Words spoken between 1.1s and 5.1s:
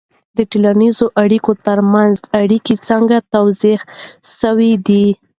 اړیکو ترمنځ اړیکه څنګه توضیح سوې ده؟